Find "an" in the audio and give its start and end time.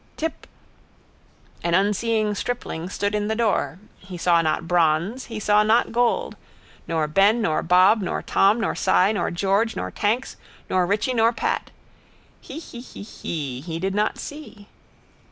1.63-1.75